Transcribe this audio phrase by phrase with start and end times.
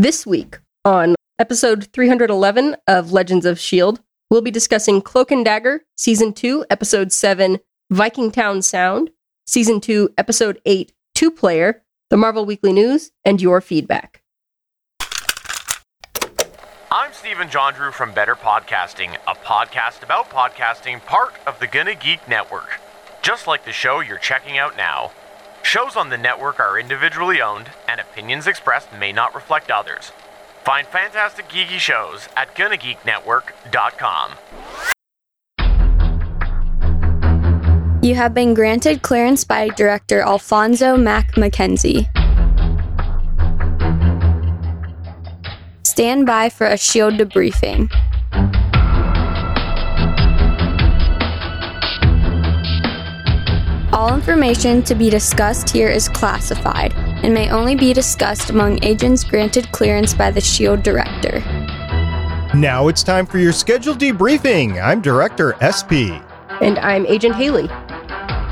[0.00, 5.82] This week on episode 311 of Legends of S.H.I.E.L.D., we'll be discussing Cloak and Dagger,
[5.96, 7.58] Season 2, Episode 7,
[7.90, 9.10] Viking Town Sound,
[9.48, 14.22] Season 2, Episode 8, Two Player, the Marvel Weekly News, and your feedback.
[16.92, 21.96] I'm Stephen John Drew from Better Podcasting, a podcast about podcasting, part of the Gonna
[21.96, 22.68] Geek Network.
[23.20, 25.10] Just like the show you're checking out now.
[25.68, 30.12] Shows on the network are individually owned, and opinions expressed may not reflect others.
[30.64, 34.32] Find fantastic geeky shows at GonnaGeekNetwork.com.
[38.02, 42.08] You have been granted clearance by director Alphonso Mack Mackenzie.
[45.82, 47.92] Stand by for a shield debriefing.
[53.98, 59.24] All information to be discussed here is classified and may only be discussed among agents
[59.24, 61.40] granted clearance by the SHIELD director.
[62.54, 64.80] Now it's time for your scheduled debriefing.
[64.80, 66.14] I'm Director SP.
[66.60, 67.66] And I'm Agent Haley.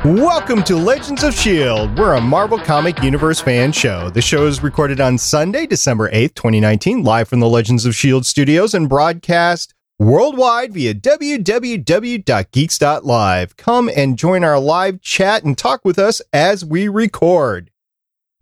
[0.05, 1.95] Welcome to Legends of S.H.I.E.L.D.
[1.95, 4.11] We're a Marvel Comic Universe fan show.
[4.11, 8.25] The show is recorded on Sunday, December 8th, 2019, live from the Legends of S.H.I.E.L.D.
[8.25, 13.57] studios and broadcast worldwide via www.geeks.live.
[13.57, 17.71] Come and join our live chat and talk with us as we record.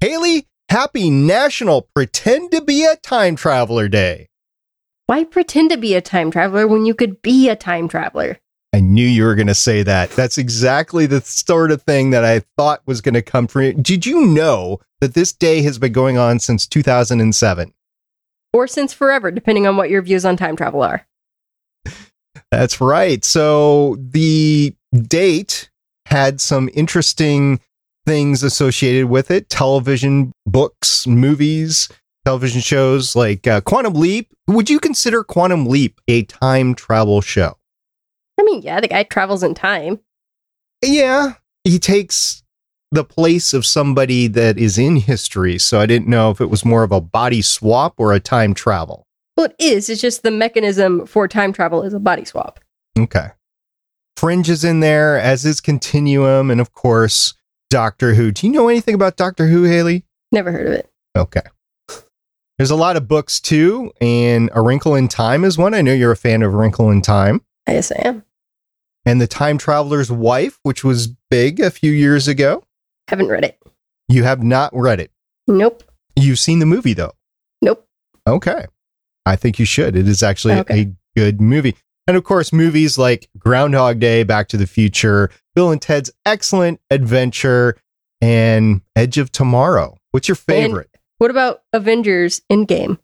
[0.01, 4.29] Haley, happy National Pretend to Be a Time Traveler Day.
[5.07, 8.39] Why pretend to be a time traveler when you could be a time traveler?
[8.73, 10.11] I knew you were going to say that.
[10.11, 13.73] That's exactly the sort of thing that I thought was going to come from you.
[13.75, 17.73] Did you know that this day has been going on since 2007?
[18.53, 21.07] Or since forever, depending on what your views on time travel are.
[22.59, 23.25] That's right.
[23.25, 25.71] So the date
[26.07, 27.61] had some interesting
[28.07, 31.89] things associated with it television, books, movies,
[32.25, 34.29] television shows like uh, Quantum Leap.
[34.47, 37.57] Would you consider Quantum Leap a time travel show?
[38.39, 40.01] I mean, yeah, the guy travels in time.
[40.83, 42.43] Yeah, he takes
[42.91, 45.59] the place of somebody that is in history.
[45.59, 48.55] So I didn't know if it was more of a body swap or a time
[48.55, 49.07] travel.
[49.37, 49.89] Well, it is.
[49.91, 52.61] It's just the mechanism for time travel is a body swap.
[52.99, 53.29] Okay.
[54.17, 57.35] Fringe is in there, as is Continuum, and of course,
[57.71, 58.31] Doctor Who.
[58.31, 60.05] Do you know anything about Doctor Who, Haley?
[60.31, 60.91] Never heard of it.
[61.17, 61.43] Okay.
[62.57, 65.75] There's a lot of books too, and A Wrinkle in Time is one.
[65.75, 67.43] I know you're a fan of A Wrinkle in Time.
[67.67, 68.25] Yes, I am.
[69.05, 72.63] And The Time Traveler's Wife, which was big a few years ago.
[73.09, 73.61] Haven't read it.
[74.09, 75.11] You have not read it.
[75.49, 75.83] Nope.
[76.17, 77.13] You've seen the movie though.
[77.61, 77.87] Nope.
[78.27, 78.67] Okay.
[79.27, 79.97] I think you should.
[79.97, 80.81] It is actually Okay.
[80.81, 81.77] a good movie.
[82.07, 86.81] And of course, movies like Groundhog Day, Back to the Future, Bill and Ted's Excellent
[86.91, 87.77] Adventure,
[88.21, 89.97] and Edge of Tomorrow.
[90.11, 90.91] What's your favorite?
[91.19, 92.99] What about Avengers Endgame?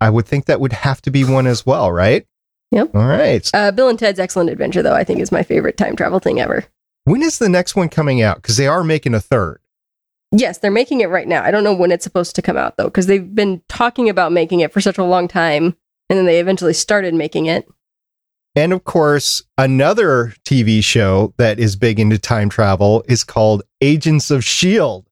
[0.00, 2.26] I would think that would have to be one as well, right?
[2.70, 2.94] Yep.
[2.94, 3.48] All right.
[3.54, 6.40] Uh, Bill and Ted's Excellent Adventure, though, I think is my favorite time travel thing
[6.40, 6.64] ever.
[7.04, 8.36] When is the next one coming out?
[8.36, 9.60] Because they are making a third.
[10.36, 11.44] Yes, they're making it right now.
[11.44, 14.32] I don't know when it's supposed to come out, though, because they've been talking about
[14.32, 15.76] making it for such a long time,
[16.08, 17.68] and then they eventually started making it.
[18.56, 24.30] And of course, another TV show that is big into time travel is called Agents
[24.30, 25.06] of S.H.I.E.L.D.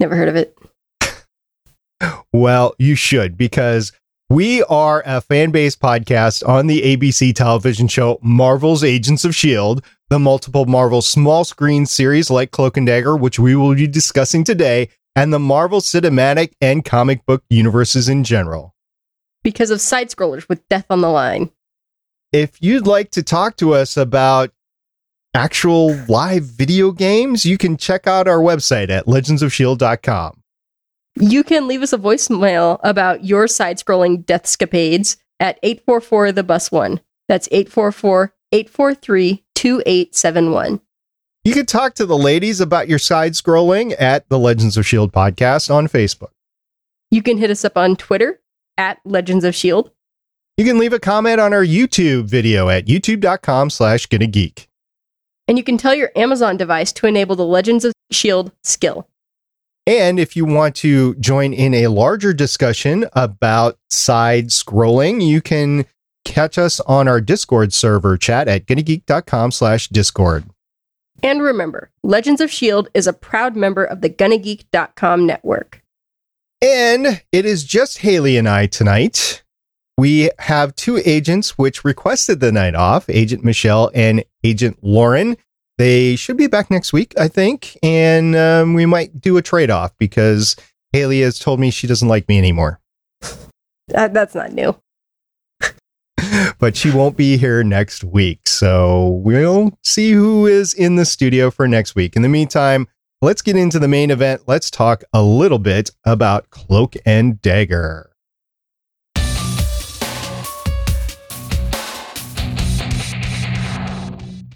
[0.00, 0.56] Never heard of it.
[2.32, 3.90] Well, you should because
[4.30, 9.82] we are a fan based podcast on the ABC television show Marvel's Agents of S.H.I.E.L.D.,
[10.08, 14.44] the multiple Marvel small screen series like Cloak and Dagger, which we will be discussing
[14.44, 18.74] today, and the Marvel cinematic and comic book universes in general.
[19.42, 21.50] Because of side scrollers with death on the line.
[22.32, 24.50] If you'd like to talk to us about
[25.34, 30.42] actual live video games, you can check out our website at legendsofshield.com.
[31.16, 36.42] You can leave us a voicemail about your side scrolling death scapades at 844 the
[36.42, 37.00] bus one.
[37.28, 40.80] That's 844 843 2871.
[41.42, 45.12] You can talk to the ladies about your side scrolling at the Legends of Shield
[45.12, 46.30] podcast on Facebook.
[47.10, 48.40] You can hit us up on Twitter
[48.76, 49.90] at Legends of S.H.I.E.L.D.
[50.58, 54.68] You can leave a comment on our YouTube video at youtube.com slash get a geek.
[55.48, 58.52] And you can tell your Amazon device to enable the Legends of S.H.I.E.L.D.
[58.62, 59.08] skill.
[59.88, 65.84] And if you want to join in a larger discussion about side scrolling, you can
[66.32, 70.44] catch us on our Discord server chat at gettegeek.com slash discord.
[71.22, 72.90] And remember, Legends of S.H.I.E.L.D.
[72.94, 75.82] is a proud member of the GonnaGeek.com network.
[76.62, 79.42] And it is just Haley and I tonight.
[79.96, 85.36] We have two agents which requested the night off Agent Michelle and Agent Lauren.
[85.76, 87.76] They should be back next week, I think.
[87.82, 90.56] And um, we might do a trade off because
[90.92, 92.80] Haley has told me she doesn't like me anymore.
[93.88, 94.76] That, that's not new.
[96.58, 98.46] But she won't be here next week.
[98.46, 102.16] So we'll see who is in the studio for next week.
[102.16, 102.88] In the meantime,
[103.22, 104.42] let's get into the main event.
[104.46, 108.10] Let's talk a little bit about Cloak and Dagger.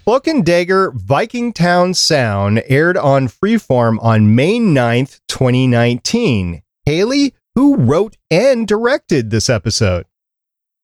[0.05, 6.61] Cloak and Dagger Viking Town Sound aired on Freeform on May 9th, 2019.
[6.85, 10.05] Haley, who wrote and directed this episode?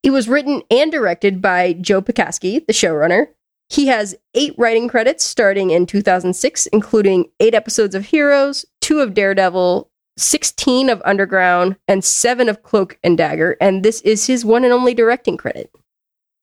[0.04, 3.28] It was written and directed by Joe Pokaski, the showrunner.
[3.70, 9.14] He has eight writing credits starting in 2006, including eight episodes of Heroes, two of
[9.14, 13.58] Daredevil, 16 of Underground, and seven of Cloak and Dagger.
[13.62, 15.70] And this is his one and only directing credit.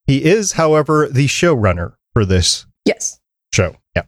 [0.07, 3.19] He is, however, the showrunner for this Yes.
[3.53, 3.77] show.
[3.97, 4.03] Yeah.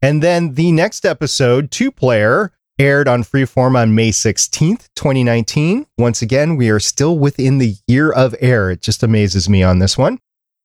[0.00, 5.86] And then the next episode, Two Player, aired on Freeform on May 16th, 2019.
[5.98, 8.70] Once again, we are still within the year of air.
[8.70, 10.18] It just amazes me on this one.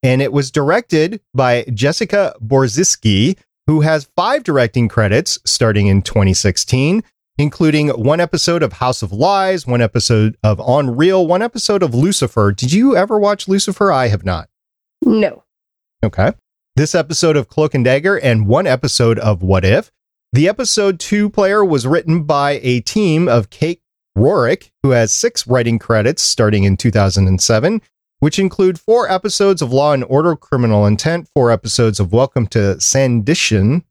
[0.04, 3.38] And it was directed by Jessica Borziski,
[3.68, 7.04] who has five directing credits starting in 2016,
[7.38, 12.52] including one episode of House of Lies, one episode of UnREAL, one episode of Lucifer.
[12.52, 13.92] Did you ever watch Lucifer?
[13.92, 14.50] I have not.
[15.02, 15.44] No.
[16.04, 16.34] Okay.
[16.76, 19.92] This episode of Cloak and Dagger and one episode of What If.
[20.34, 23.84] The episode two player was written by a team of Kate
[24.18, 27.84] Rorick, who has six writing credits starting in 2007,
[28.18, 32.78] which include four episodes of Law and Order Criminal Intent, four episodes of Welcome to
[32.80, 33.84] Sanditon,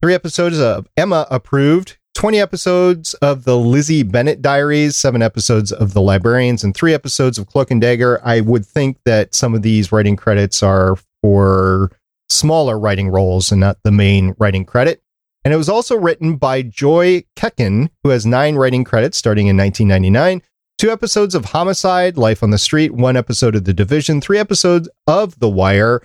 [0.00, 5.92] three episodes of Emma Approved, 20 episodes of the Lizzie Bennet Diaries, seven episodes of
[5.92, 8.22] The Librarians, and three episodes of Cloak and Dagger.
[8.24, 11.90] I would think that some of these writing credits are for
[12.30, 15.02] smaller writing roles and not the main writing credit.
[15.44, 19.56] And it was also written by Joy Kecken, who has nine writing credits starting in
[19.56, 20.42] 1999,
[20.78, 24.88] two episodes of Homicide, Life on the Street, one episode of The Division, three episodes
[25.06, 26.02] of The Wire,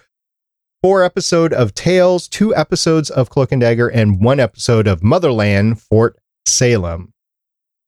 [0.81, 5.81] four episode of Tales, two episodes of Cloak and Dagger, and one episode of Motherland,
[5.81, 7.13] Fort Salem.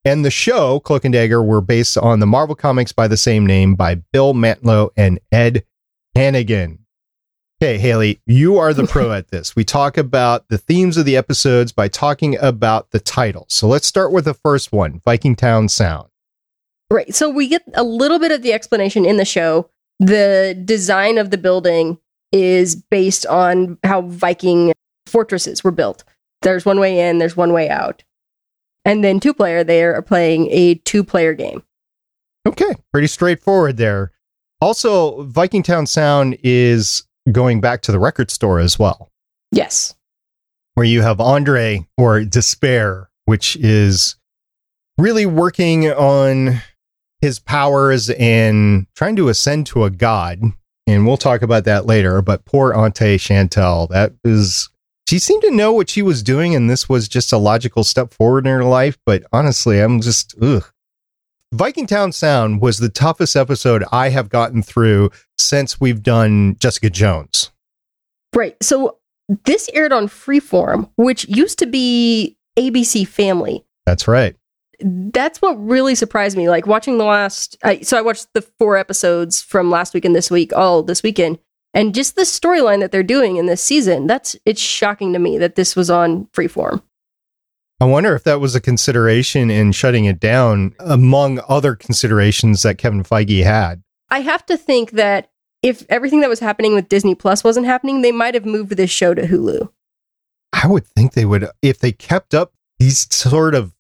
[0.06, 3.45] And the show, Cloak and Dagger, were based on the Marvel comics by the same
[3.45, 5.65] name by Bill Mantlo and Ed
[6.15, 6.85] Hannigan.
[7.66, 9.56] Okay, Haley, you are the pro at this.
[9.56, 13.48] We talk about the themes of the episodes by talking about the titles.
[13.50, 16.08] So let's start with the first one Viking Town Sound.
[16.92, 17.16] Right.
[17.16, 19.68] So we get a little bit of the explanation in the show.
[19.98, 21.98] The design of the building
[22.32, 24.72] is based on how Viking
[25.08, 26.04] fortresses were built.
[26.44, 28.04] There's one way in, there's one way out.
[28.86, 31.64] And then two player, they are playing a two player game.
[32.46, 34.12] Okay, pretty straightforward there.
[34.62, 39.10] Also, Viking Town Sound is going back to the record store as well,
[39.51, 39.95] Yes.
[40.75, 44.16] where you have Andre or Despair, which is
[44.98, 46.62] really working on
[47.22, 50.42] his powers and trying to ascend to a god.
[50.88, 52.22] And we'll talk about that later.
[52.22, 54.69] But poor Auntie Chantel, that is,
[55.10, 58.13] she seemed to know what she was doing, and this was just a logical step
[58.13, 58.98] forward in her life.
[59.06, 60.63] But honestly, I'm just, ugh.
[61.53, 66.89] Viking Town Sound was the toughest episode I have gotten through since we've done Jessica
[66.89, 67.51] Jones.
[68.33, 68.56] Right.
[68.62, 68.97] So
[69.45, 73.65] this aired on Freeform, which used to be ABC Family.
[73.86, 74.36] That's right.
[74.81, 76.50] That's what really surprised me.
[76.50, 80.16] Like watching the last, I, so I watched the four episodes from last week and
[80.16, 81.40] this week, all this weekend,
[81.73, 84.07] and just the storyline that they're doing in this season.
[84.07, 86.81] That's it's shocking to me that this was on Freeform.
[87.82, 92.78] I wonder if that was a consideration in shutting it down among other considerations that
[92.78, 93.84] Kevin Feige had.
[94.10, 95.30] I have to think that
[95.62, 98.92] if everything that was happening with Disney Plus wasn't happening, they might have moved this
[98.92, 99.70] show to Hulu.
[100.54, 103.74] I would think they would, if they kept up these sort of,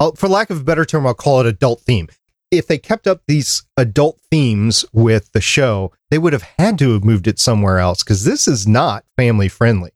[0.00, 2.08] uh, for lack of a better term, I'll call it adult theme.
[2.50, 6.92] If they kept up these adult themes with the show, they would have had to
[6.92, 9.92] have moved it somewhere else because this is not family friendly.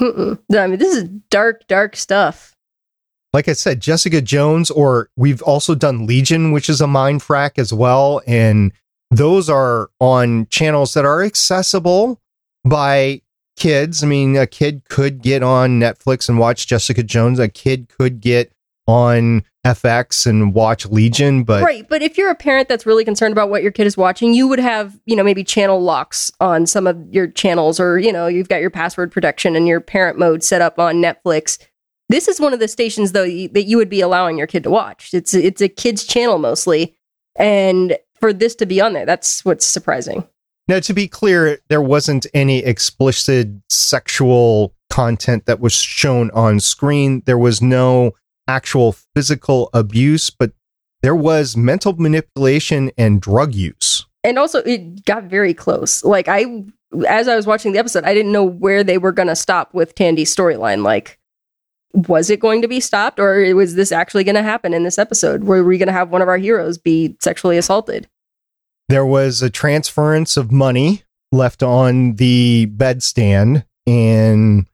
[0.00, 0.38] Mm-mm.
[0.52, 2.55] I mean, this is dark, dark stuff.
[3.32, 7.58] Like I said, Jessica Jones, or we've also done Legion, which is a mind frack
[7.58, 8.22] as well.
[8.26, 8.72] And
[9.10, 12.20] those are on channels that are accessible
[12.64, 13.22] by
[13.56, 14.02] kids.
[14.02, 17.38] I mean, a kid could get on Netflix and watch Jessica Jones.
[17.38, 18.52] A kid could get
[18.86, 23.32] on FX and watch Legion, but right, but if you're a parent that's really concerned
[23.32, 26.66] about what your kid is watching, you would have, you know, maybe channel locks on
[26.66, 30.18] some of your channels or, you know, you've got your password protection and your parent
[30.18, 31.58] mode set up on Netflix.
[32.08, 34.70] This is one of the stations though that you would be allowing your kid to
[34.70, 35.12] watch.
[35.12, 36.96] It's it's a kids channel mostly.
[37.36, 40.26] And for this to be on there, that's what's surprising.
[40.68, 47.22] Now, to be clear, there wasn't any explicit sexual content that was shown on screen.
[47.24, 48.12] There was no
[48.48, 50.52] actual physical abuse, but
[51.02, 54.06] there was mental manipulation and drug use.
[54.24, 56.02] And also, it got very close.
[56.02, 56.64] Like, I,
[57.06, 59.72] as I was watching the episode, I didn't know where they were going to stop
[59.72, 60.82] with Tandy's storyline.
[60.82, 61.20] Like,
[61.96, 64.98] was it going to be stopped or was this actually going to happen in this
[64.98, 65.44] episode?
[65.44, 68.06] Were we going to have one of our heroes be sexually assaulted?
[68.88, 74.68] There was a transference of money left on the bedstand and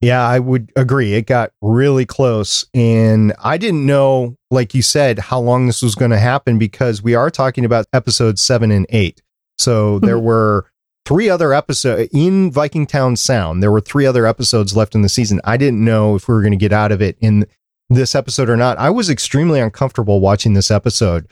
[0.00, 1.14] yeah, I would agree.
[1.14, 2.64] It got really close.
[2.72, 7.02] And I didn't know, like you said, how long this was going to happen because
[7.02, 9.22] we are talking about episodes seven and eight.
[9.58, 10.26] So there mm-hmm.
[10.26, 10.66] were
[11.08, 13.62] three other episodes in Viking Town Sound.
[13.62, 15.40] There were three other episodes left in the season.
[15.42, 17.46] I didn't know if we were going to get out of it in
[17.88, 18.76] this episode or not.
[18.78, 21.26] I was extremely uncomfortable watching this episode.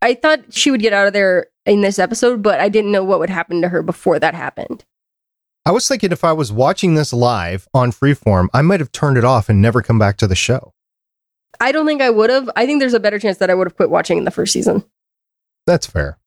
[0.00, 3.04] I thought she would get out of there in this episode, but I didn't know
[3.04, 4.86] what would happen to her before that happened.
[5.66, 9.18] I was thinking if I was watching this live on Freeform, I might have turned
[9.18, 10.72] it off and never come back to the show.
[11.60, 12.48] I don't think I would have.
[12.56, 14.54] I think there's a better chance that I would have quit watching in the first
[14.54, 14.82] season.
[15.66, 16.18] That's fair.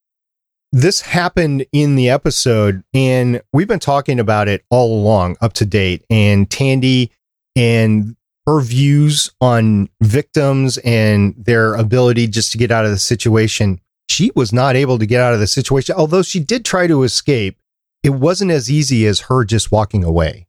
[0.71, 5.65] This happened in the episode, and we've been talking about it all along, up to
[5.65, 6.05] date.
[6.09, 7.11] And Tandy
[7.55, 13.79] and her views on victims and their ability just to get out of the situation.
[14.09, 17.03] She was not able to get out of the situation, although she did try to
[17.03, 17.57] escape.
[18.03, 20.47] It wasn't as easy as her just walking away.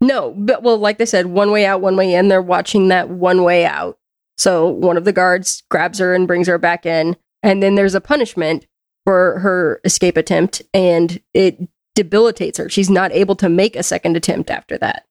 [0.00, 2.28] No, but well, like they said, one way out, one way in.
[2.28, 3.98] They're watching that one way out.
[4.38, 7.16] So one of the guards grabs her and brings her back in.
[7.42, 8.66] And then there's a punishment
[9.04, 11.58] for her escape attempt, and it
[11.94, 12.68] debilitates her.
[12.68, 15.06] She's not able to make a second attempt after that.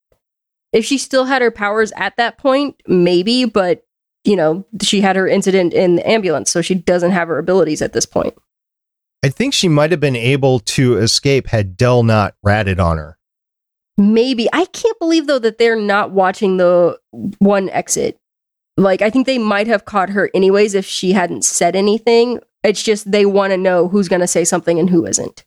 [0.72, 3.86] If she still had her powers at that point, maybe, but
[4.24, 7.82] you know, she had her incident in the ambulance, so she doesn't have her abilities
[7.82, 8.36] at this point.
[9.24, 13.18] I think she might have been able to escape had Dell not ratted on her.
[13.98, 14.48] Maybe.
[14.54, 16.98] I can't believe though that they're not watching the
[17.40, 18.18] one exit.
[18.80, 22.40] Like I think they might have caught her anyways if she hadn't said anything.
[22.64, 25.44] It's just they want to know who's going to say something and who isn't.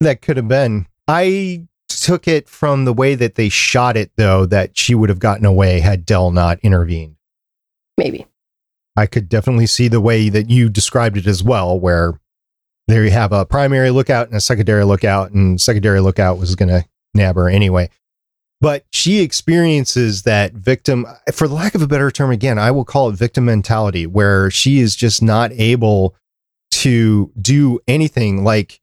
[0.00, 0.86] That could have been.
[1.08, 5.18] I took it from the way that they shot it though that she would have
[5.18, 7.16] gotten away had Dell not intervened.
[7.98, 8.26] Maybe.
[8.96, 12.20] I could definitely see the way that you described it as well where
[12.86, 16.68] there you have a primary lookout and a secondary lookout and secondary lookout was going
[16.68, 16.84] to
[17.14, 17.90] nab her anyway
[18.64, 22.84] but she experiences that victim for the lack of a better term again i will
[22.84, 26.16] call it victim mentality where she is just not able
[26.70, 28.80] to do anything like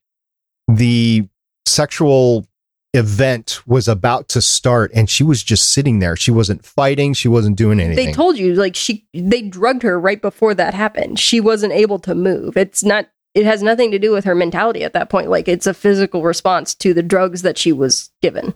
[0.67, 1.27] the
[1.65, 2.45] sexual
[2.93, 7.27] event was about to start and she was just sitting there she wasn't fighting she
[7.27, 11.17] wasn't doing anything They told you like she they drugged her right before that happened.
[11.17, 12.57] She wasn't able to move.
[12.57, 15.29] It's not it has nothing to do with her mentality at that point.
[15.29, 18.53] Like it's a physical response to the drugs that she was given.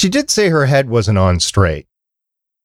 [0.00, 1.86] She did say her head wasn't on straight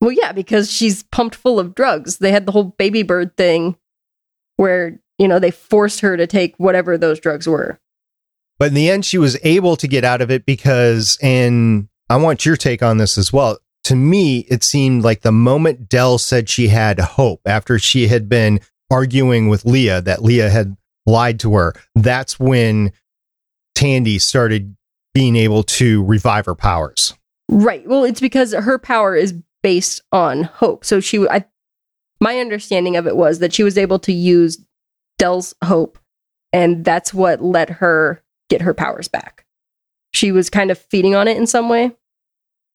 [0.02, 2.18] Well, yeah, because she's pumped full of drugs.
[2.18, 3.78] They had the whole baby bird thing
[4.58, 7.80] where, you know, they forced her to take whatever those drugs were.
[8.60, 12.18] But in the end, she was able to get out of it because, and I
[12.18, 13.58] want your take on this as well.
[13.86, 18.30] To me, it seemed like the moment Dell said she had hope after she had
[18.30, 18.60] been
[18.92, 22.92] arguing with Leah that Leah had lied to her, that's when
[23.76, 24.76] Tandy started
[25.14, 27.14] being able to revive her powers.
[27.50, 27.88] Right.
[27.88, 30.86] Well, it's because her power is based on hope.
[30.86, 31.46] So she, I,
[32.20, 34.58] my understanding of it was that she was able to use
[35.18, 36.00] Dell's hope,
[36.52, 39.46] and that's what let her get her powers back.
[40.14, 41.92] She was kind of feeding on it in some way.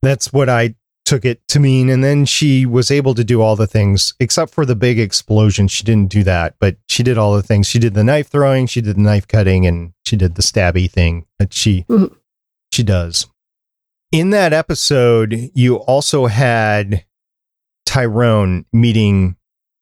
[0.03, 1.89] That's what I took it to mean.
[1.89, 5.67] And then she was able to do all the things except for the big explosion.
[5.67, 7.67] She didn't do that, but she did all the things.
[7.67, 10.91] She did the knife throwing, she did the knife cutting, and she did the stabby
[10.91, 12.15] thing that she Mhm.
[12.73, 13.27] she does.
[14.11, 17.05] In that episode, you also had
[17.85, 19.37] Tyrone meeting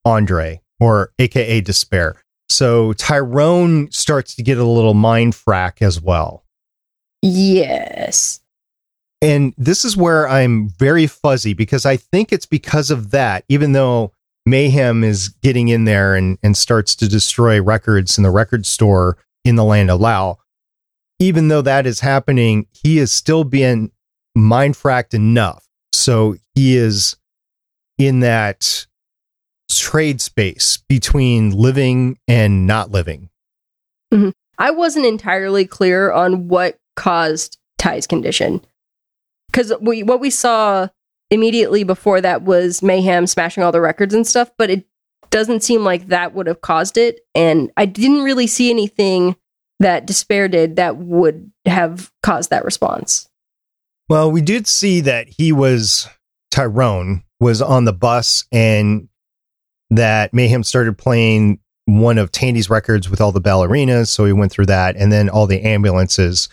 [0.04, 2.22] Andre, or AKA Despair.
[2.48, 6.44] So Tyrone starts to get a little mind frack as well.
[7.22, 8.40] Yes.
[9.20, 13.72] And this is where I'm very fuzzy because I think it's because of that, even
[13.72, 14.12] though
[14.44, 19.18] Mayhem is getting in there and, and starts to destroy records in the record store
[19.44, 20.36] in the land of Loa.
[21.18, 23.90] Even though that is happening, he is still being
[24.36, 25.66] mind fracked enough.
[25.92, 27.16] So he is
[27.98, 28.86] in that
[29.70, 33.30] trade space between living and not living.
[34.12, 34.30] Mm-hmm.
[34.58, 38.64] I wasn't entirely clear on what caused Ty's condition.
[39.50, 40.88] Because we, what we saw
[41.30, 44.86] immediately before that was Mayhem smashing all the records and stuff, but it
[45.30, 47.20] doesn't seem like that would have caused it.
[47.34, 49.36] And I didn't really see anything
[49.80, 53.28] that Despair did that would have caused that response.
[54.08, 56.08] Well, we did see that he was
[56.50, 59.08] Tyrone was on the bus and
[59.90, 64.08] that Mayhem started playing one of Tandy's records with all the ballerinas.
[64.08, 66.48] So he went through that and then all the ambulances.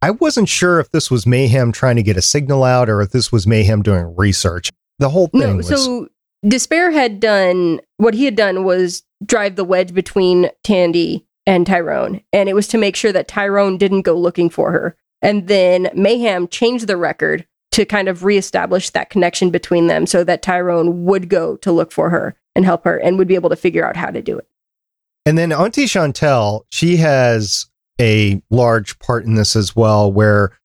[0.00, 3.10] I wasn't sure if this was Mayhem trying to get a signal out or if
[3.10, 4.70] this was Mayhem doing research.
[4.98, 5.68] The whole thing No, was.
[5.68, 6.08] so
[6.46, 12.20] Despair had done what he had done was drive the wedge between Tandy and Tyrone,
[12.32, 14.96] and it was to make sure that Tyrone didn't go looking for her.
[15.22, 20.24] And then Mayhem changed the record to kind of reestablish that connection between them so
[20.24, 23.48] that Tyrone would go to look for her and help her and would be able
[23.50, 24.46] to figure out how to do it.
[25.24, 27.66] And then Auntie Chantel, she has
[28.00, 30.58] a large part in this as well, where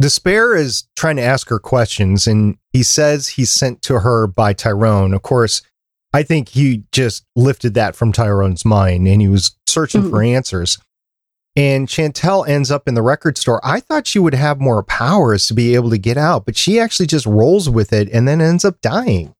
[0.00, 4.52] Despair is trying to ask her questions, and he says he's sent to her by
[4.54, 5.14] Tyrone.
[5.14, 5.62] Of course,
[6.12, 10.10] I think he just lifted that from Tyrone's mind and he was searching Mhm.
[10.10, 10.78] for answers.
[11.56, 13.60] And Chantel ends up in the record store.
[13.62, 16.80] I thought she would have more powers to be able to get out, but she
[16.80, 19.34] actually just rolls with it and then ends up dying.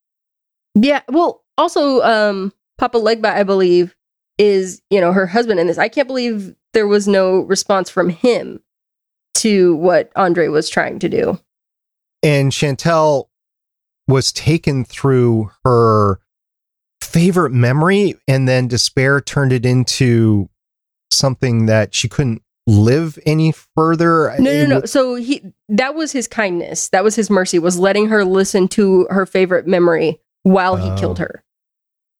[0.77, 1.01] Yeah.
[1.09, 3.97] Well, also, um, Papa Legba, I believe,
[4.39, 5.79] is you know her husband in this.
[5.79, 8.61] I can't believe there was no response from him
[9.35, 11.39] to what Andre was trying to do.
[12.23, 13.27] and Chantel
[14.09, 16.19] was taken through her
[17.01, 20.49] favorite memory and then despair turned it into
[21.15, 24.85] something that she couldn't live any further No, no, no.
[24.87, 26.89] So he that was his kindness.
[26.89, 27.59] That was his mercy.
[27.59, 30.97] Was letting her listen to her favorite memory while he Oh.
[30.97, 31.45] killed her.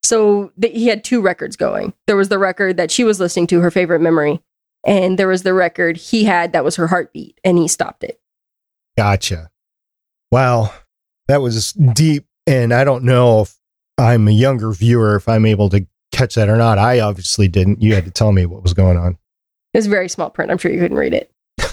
[0.03, 1.95] So th- he had two records going.
[2.07, 4.43] There was the record that she was listening to, her favorite memory,
[4.87, 8.21] and there was the record he had that was her heartbeat, and he stopped it.
[8.99, 9.51] gotcha
[10.31, 10.73] wow
[11.27, 13.57] that was deep and i don't know if
[13.99, 15.85] i'm a younger viewer if i'm able to
[16.15, 18.97] catch that or not i obviously didn't you had to tell me what was going
[18.97, 19.19] on
[19.75, 20.51] It's very small print.
[20.51, 21.31] I'm sure you couldn't read it.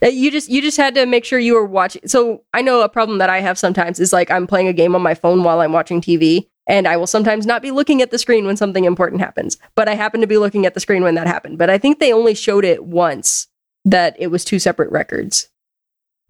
[0.00, 2.00] Uh, you just you just had to make sure you were watching.
[2.06, 4.94] So I know a problem that I have sometimes is like I'm playing a game
[4.94, 8.12] on my phone while I'm watching TV, and I will sometimes not be looking at
[8.12, 9.56] the screen when something important happens.
[9.74, 11.58] But I happen to be looking at the screen when that happened.
[11.58, 13.48] But I think they only showed it once
[13.84, 15.48] that it was two separate records.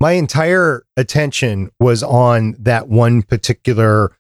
[0.01, 4.13] my entire attention was on that one particular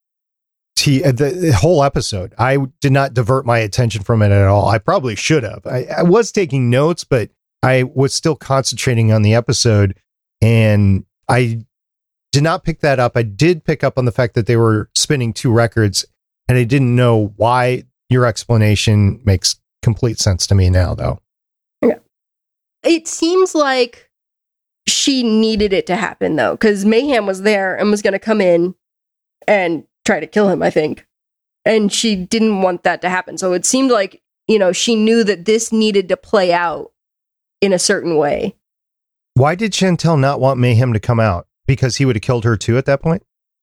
[0.78, 2.34] t uh, the, the whole episode.
[2.38, 4.68] I did not divert my attention from it at all.
[4.68, 5.66] I probably should have.
[5.66, 7.30] I, I was taking notes but
[7.64, 9.98] i was still concentrating on the episode
[10.40, 11.60] and i
[12.30, 13.16] did not pick that up.
[13.16, 16.04] I did pick up on the fact that they were spinning two records
[16.48, 21.20] and i didn't know why your explanation makes complete sense to me now though.
[21.82, 21.98] Yeah.
[22.84, 24.10] It seems like
[24.86, 28.40] she needed it to happen though, because Mayhem was there and was going to come
[28.40, 28.74] in
[29.46, 31.06] and try to kill him, I think.
[31.66, 33.36] And she didn't want that to happen.
[33.36, 36.92] So it seemed like, you know, she knew that this needed to play out
[37.60, 38.56] in a certain way.
[39.34, 42.56] why did chantel not want mayhem to come out because he would have killed her
[42.56, 43.22] too at that point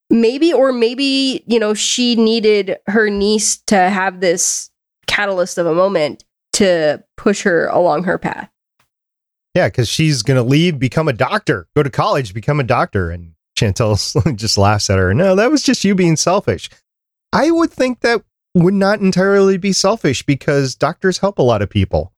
[0.10, 4.70] Maybe, or maybe, you know, she needed her niece to have this
[5.08, 8.50] catalyst of a moment to push her along her path.
[9.56, 13.10] Yeah, because she's going to leave, become a doctor, go to college, become a doctor.
[13.10, 15.14] And Chantel just laughs at her.
[15.14, 16.70] No, that was just you being selfish.
[17.34, 21.70] I would think that would not entirely be selfish because doctors help a lot of
[21.70, 22.14] people.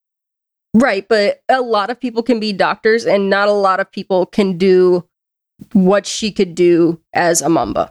[0.74, 4.26] Right, but a lot of people can be doctors, and not a lot of people
[4.26, 5.08] can do
[5.74, 7.90] what she could do as a mambo.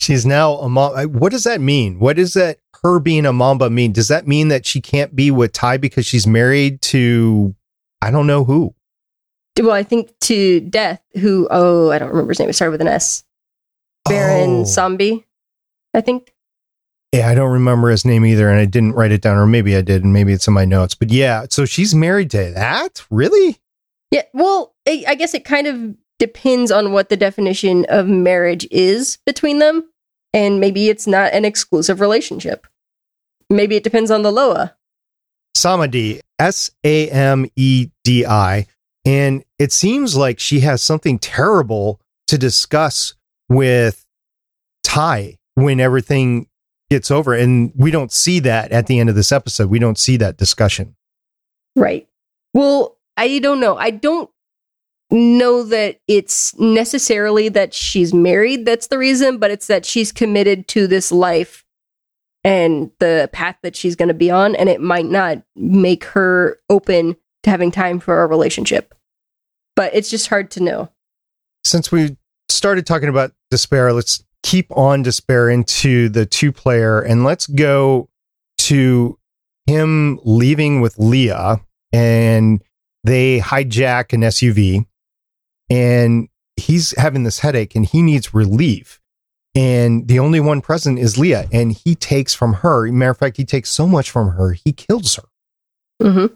[0.00, 1.12] She's now a mom.
[1.12, 2.00] What does that mean?
[2.00, 3.92] What does that her being a mambo mean?
[3.92, 7.54] Does that mean that she can't be with Ty because she's married to
[8.00, 8.74] I don't know who?
[9.60, 12.48] Well, I think to Death, who, oh, I don't remember his name.
[12.48, 13.24] It started with an S.
[14.06, 14.64] Baron Oh.
[14.64, 15.26] Zombie,
[15.94, 16.32] I think.
[17.12, 19.76] Yeah, I don't remember his name either, and I didn't write it down, or maybe
[19.76, 20.94] I did, and maybe it's in my notes.
[20.94, 23.04] But yeah, so she's married to that?
[23.10, 23.58] Really?
[24.10, 28.66] Yeah, well, I, I guess it kind of depends on what the definition of marriage
[28.70, 29.88] is between them.
[30.34, 32.66] And maybe it's not an exclusive relationship.
[33.50, 34.74] Maybe it depends on the Loa.
[35.54, 38.66] Samedi, S A M E D I.
[39.04, 43.14] And it seems like she has something terrible to discuss
[43.48, 44.06] with
[44.84, 46.46] Ty when everything
[46.90, 47.34] gets over.
[47.34, 49.70] And we don't see that at the end of this episode.
[49.70, 50.94] We don't see that discussion.
[51.74, 52.08] Right.
[52.54, 53.76] Well, I don't know.
[53.76, 54.30] I don't
[55.10, 60.68] know that it's necessarily that she's married that's the reason, but it's that she's committed
[60.68, 61.64] to this life
[62.44, 66.58] and the path that she's going to be on, and it might not make her
[66.68, 68.94] open to having time for a relationship.
[69.76, 70.90] But it's just hard to know.
[71.64, 72.16] Since we
[72.48, 78.08] started talking about despair, let's keep on despair into the two player and let's go
[78.58, 79.18] to
[79.66, 81.60] him leaving with Leah
[81.92, 82.62] and
[83.04, 84.86] they hijack an SUV
[85.70, 89.00] and he's having this headache and he needs relief.
[89.54, 92.90] and the only one present is Leah, and he takes from her.
[92.90, 95.24] Matter of fact, he takes so much from her, he kills her.
[96.02, 96.34] Mm-hmm.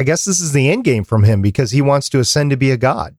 [0.00, 2.56] I guess this is the end game from him because he wants to ascend to
[2.56, 3.18] be a god.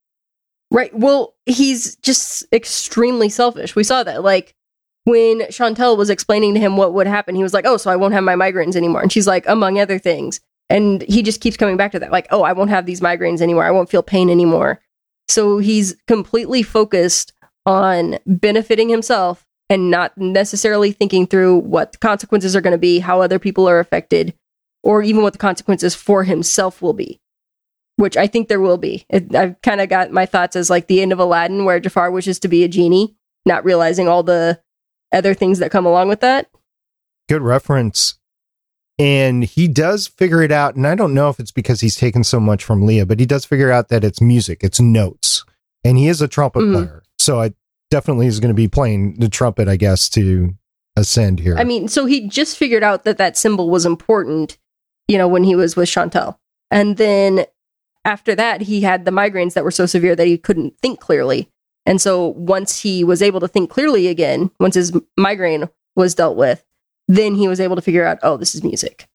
[0.72, 0.92] Right.
[0.98, 3.76] Well, he's just extremely selfish.
[3.76, 4.24] We saw that.
[4.24, 4.56] Like
[5.04, 7.98] when Chantel was explaining to him what would happen, he was like, Oh, so I
[7.98, 9.04] won't have my migraines anymore.
[9.04, 10.40] And she's like, Among other things.
[10.72, 12.12] And he just keeps coming back to that.
[12.12, 13.64] Like, Oh, I won't have these migraines anymore.
[13.64, 14.82] I won't feel pain anymore.
[15.28, 17.32] So he's completely focused
[17.68, 22.98] on benefiting himself and not necessarily thinking through what the consequences are going to be,
[22.98, 24.34] how other people are affected,
[24.84, 27.20] or even what the consequences for himself will be
[27.98, 29.06] which I think there will be.
[29.10, 32.10] It, I've kind of got my thoughts as like the end of Aladdin, where Jafar
[32.10, 33.16] wishes to be a genie,
[33.46, 34.60] not realizing all the
[35.12, 36.50] other things that come along with that.
[37.30, 38.16] Good reference.
[38.98, 40.76] And he does figure it out.
[40.76, 43.28] And I don't know if it's because he's taken so much from Leah, but he
[43.28, 45.46] does figure out that it's music, it's notes.
[45.84, 46.74] And he is a trumpet Mhm.
[46.74, 47.04] player.
[47.20, 47.54] So I
[47.92, 50.56] definitely is going to be playing the trumpet, I guess, to
[50.96, 51.56] ascend here.
[51.58, 54.58] I mean, so he just figured out that that symbol was important,
[55.12, 56.38] you know, when he was with Chantel.
[56.72, 57.44] And then
[58.06, 61.50] after that, he had the migraines that were so severe that he couldn't think clearly.
[61.86, 66.38] And so once he was able to think clearly again, once his migraine was dealt
[66.38, 66.64] with,
[67.10, 69.10] then he was able to figure out, oh, this is music.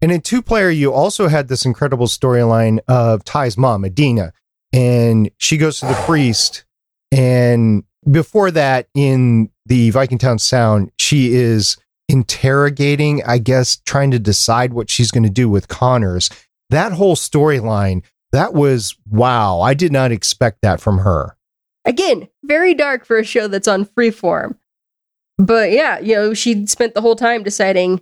[0.00, 4.32] And in two player, you also had this incredible storyline of Ty's mom, Adina,
[4.72, 6.64] and she goes to the priest.
[7.10, 14.18] And before that, in the Viking Town Sound, she is interrogating, I guess, trying to
[14.18, 16.30] decide what she's going to do with Connors.
[16.70, 19.60] That whole storyline, that was wow.
[19.60, 21.36] I did not expect that from her.
[21.84, 24.56] Again, very dark for a show that's on freeform.
[25.38, 28.00] But yeah, you know, she spent the whole time deciding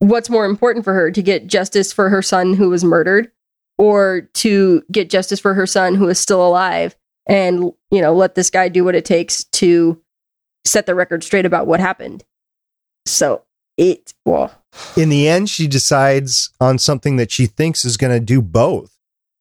[0.00, 3.30] what's more important for her to get justice for her son who was murdered
[3.78, 8.34] or to get justice for her son who is still alive and, you know, let
[8.34, 10.00] this guy do what it takes to
[10.64, 12.24] set the record straight about what happened.
[13.06, 13.42] So
[13.76, 14.52] it, well,
[14.96, 18.96] in the end, she decides on something that she thinks is going to do both,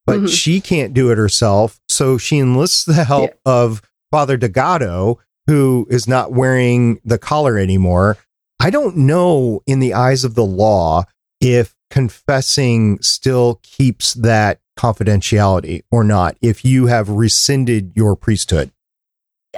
[0.06, 0.30] but Mhm.
[0.30, 1.80] she can't do it herself.
[1.89, 8.17] So she enlists the help of Father Delgado, who is not wearing the collar anymore.
[8.60, 11.04] I don't know in the eyes of the law
[11.41, 18.72] if confessing still keeps that confidentiality or not, if you have rescinded your priesthood.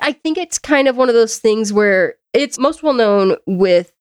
[0.01, 3.93] I think it's kind of one of those things where it's most well known with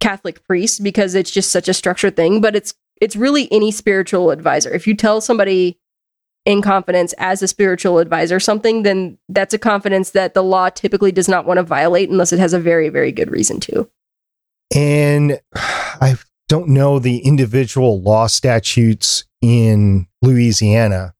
[0.00, 4.30] Catholic priests because it's just such a structured thing, but it's it's really any spiritual
[4.30, 4.70] advisor.
[4.70, 5.78] If you tell somebody
[6.44, 11.12] in confidence as a spiritual advisor something, then that's a confidence that the law typically
[11.12, 13.88] does not want to violate unless it has a very, very good reason to.
[14.74, 16.16] And I
[16.48, 21.14] don't know the individual law statutes in Louisiana,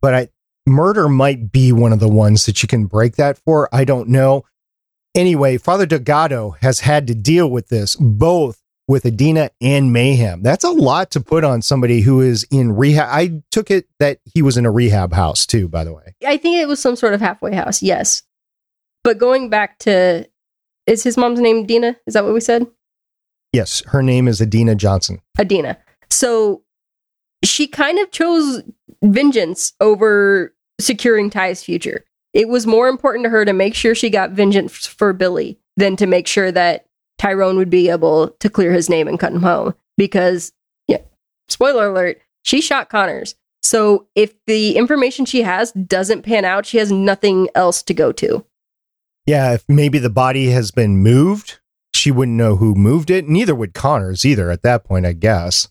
[0.00, 0.28] but I
[0.66, 3.68] murder might be one of the ones that you can break that for.
[3.72, 4.44] I don't know.
[5.16, 10.42] Anyway, Father Delgado has had to deal with this both with Adina and Mayhem.
[10.42, 13.08] That's a lot to put on somebody who is in rehab.
[13.10, 16.14] I took it that he was in a rehab house too, by the way.
[16.26, 18.22] I think it was some sort of halfway house, yes.
[19.04, 20.28] But going back to
[20.86, 21.96] is his mom's name Dina?
[22.06, 22.66] Is that what we said?
[23.52, 25.20] Yes, her name is Adina Johnson.
[25.38, 25.78] Adina.
[26.10, 26.62] So
[27.42, 28.62] she kind of chose
[29.02, 32.04] vengeance over securing Ty's future.
[32.36, 35.96] It was more important to her to make sure she got vengeance for Billy than
[35.96, 36.84] to make sure that
[37.16, 39.74] Tyrone would be able to clear his name and cut him home.
[39.96, 40.52] Because,
[40.86, 41.00] yeah,
[41.48, 43.36] spoiler alert, she shot Connors.
[43.62, 48.12] So if the information she has doesn't pan out, she has nothing else to go
[48.12, 48.44] to.
[49.24, 51.58] Yeah, if maybe the body has been moved,
[51.94, 53.26] she wouldn't know who moved it.
[53.26, 55.68] Neither would Connors either at that point, I guess.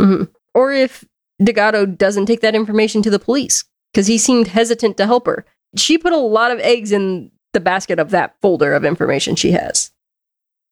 [0.00, 0.22] hmm
[0.54, 1.04] Or if
[1.42, 5.44] Delgado doesn't take that information to the police because he seemed hesitant to help her.
[5.76, 9.52] She put a lot of eggs in the basket of that folder of information she
[9.52, 9.90] has.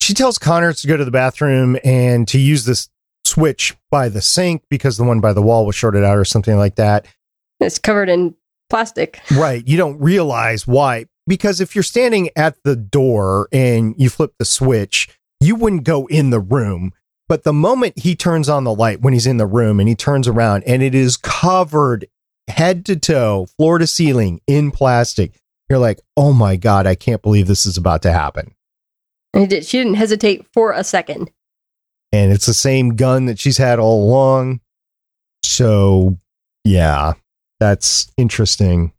[0.00, 2.88] She tells Connors to go to the bathroom and to use this
[3.24, 6.56] switch by the sink because the one by the wall was shorted out or something
[6.56, 7.06] like that.
[7.60, 8.34] It's covered in
[8.70, 9.20] plastic.
[9.32, 9.66] Right.
[9.66, 11.06] You don't realize why.
[11.26, 15.08] Because if you're standing at the door and you flip the switch,
[15.40, 16.92] you wouldn't go in the room.
[17.28, 19.94] But the moment he turns on the light when he's in the room and he
[19.94, 22.06] turns around and it is covered
[22.48, 25.32] head to toe, floor to ceiling in plastic,
[25.68, 28.54] you're like, oh my God, I can't believe this is about to happen.
[29.34, 31.30] And did, she didn't hesitate for a second.
[32.12, 34.60] And it's the same gun that she's had all along.
[35.44, 36.16] So,
[36.64, 37.14] yeah,
[37.60, 38.92] that's interesting.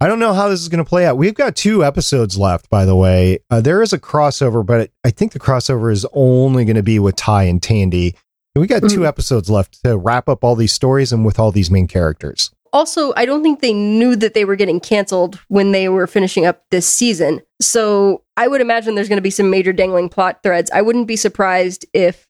[0.00, 1.16] I don't know how this is going to play out.
[1.16, 3.38] We've got two episodes left, by the way.
[3.50, 6.98] Uh, there is a crossover, but I think the crossover is only going to be
[6.98, 8.16] with Ty and Tandy.
[8.54, 9.06] And we got two Mhm.
[9.08, 12.50] episodes left to wrap up all these stories and with all these main characters.
[12.74, 16.44] Also, I don't think they knew that they were getting canceled when they were finishing
[16.44, 17.40] up this season.
[17.62, 20.70] So I would imagine there's going to be some major dangling plot threads.
[20.72, 22.26] I wouldn't be surprised if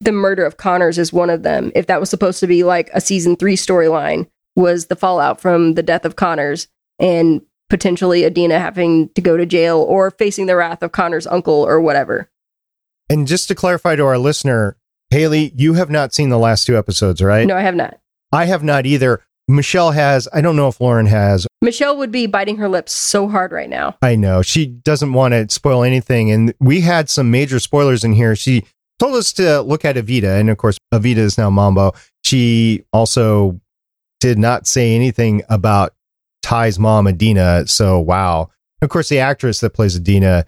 [0.00, 1.72] the murder of Connors is one of them.
[1.74, 5.74] If that was supposed to be like a season three storyline, was the fallout from
[5.74, 10.56] the death of Connors and potentially Adina having to go to jail or facing the
[10.56, 12.30] wrath of Connor's uncle or whatever.
[13.08, 14.76] And just to clarify to our listener,
[15.10, 17.46] Haley, you have not seen the last two episodes, right?
[17.46, 17.98] No, I have not.
[18.30, 19.22] I have not either.
[19.52, 20.28] Michelle has.
[20.32, 21.46] I don't know if Lauren has.
[21.60, 23.96] Michelle would be biting her lips so hard right now.
[24.02, 24.42] I know.
[24.42, 26.30] She doesn't want to spoil anything.
[26.30, 28.34] And we had some major spoilers in here.
[28.34, 28.64] She
[28.98, 30.40] told us to look at Evita.
[30.40, 31.92] And of course, Evita is now Mambo.
[32.24, 33.60] She also
[34.20, 35.94] did not say anything about
[36.42, 37.66] Ty's mom, Adina.
[37.68, 38.50] So, wow.
[38.80, 40.44] Of course, the actress that plays Adina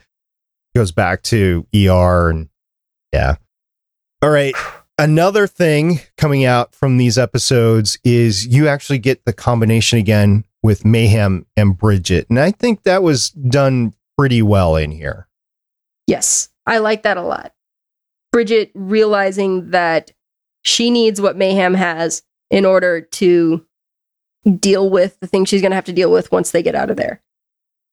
[0.74, 2.30] goes back to ER.
[2.30, 2.48] And
[3.12, 3.36] yeah.
[4.22, 4.54] All right.
[4.98, 10.84] Another thing coming out from these episodes is you actually get the combination again with
[10.84, 12.26] Mayhem and Bridget.
[12.30, 15.28] And I think that was done pretty well in here.
[16.06, 17.52] Yes, I like that a lot.
[18.30, 20.12] Bridget realizing that
[20.62, 23.66] she needs what Mayhem has in order to
[24.58, 26.90] deal with the thing she's going to have to deal with once they get out
[26.90, 27.20] of there.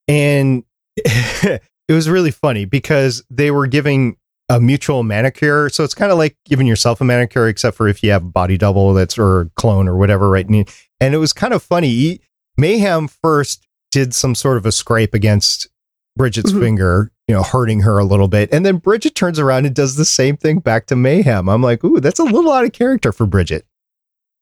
[0.07, 0.63] And
[0.95, 4.17] it was really funny because they were giving
[4.51, 5.69] a mutual manicure.
[5.69, 8.29] So it's kind of like giving yourself a manicure, except for if you have a
[8.29, 10.45] body double that's or clone or whatever, right?
[10.45, 10.65] And
[10.99, 12.19] it was kind of funny.
[12.57, 15.69] Mayhem first did some sort of a scrape against
[16.17, 16.61] Bridget's mm-hmm.
[16.61, 18.53] finger, you know, hurting her a little bit.
[18.53, 21.47] And then Bridget turns around and does the same thing back to Mayhem.
[21.47, 23.65] I'm like, ooh, that's a little out of character for Bridget.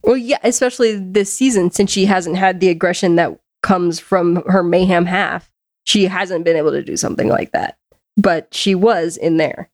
[0.02, 4.64] Well, yeah, especially this season since she hasn't had the aggression that comes from her
[4.64, 5.52] Mayhem half.
[5.84, 7.78] She hasn't been able to do something like that,
[8.18, 9.70] but she was in there.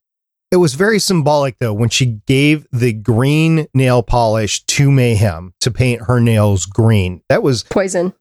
[0.52, 5.72] It was very symbolic though when she gave the green nail polish to Mayhem to
[5.72, 7.22] paint her nails green.
[7.30, 8.14] That was poison.